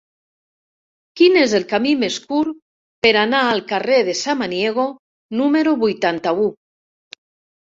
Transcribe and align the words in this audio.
Quin 1.19 1.35
és 1.41 1.51
el 1.59 1.65
camí 1.73 1.91
més 2.03 2.17
curt 2.31 2.57
per 3.07 3.11
anar 3.25 3.43
al 3.51 3.61
carrer 3.73 4.01
de 4.09 4.17
Samaniego 4.23 4.87
número 5.43 5.75
vuitanta-u? 5.85 6.49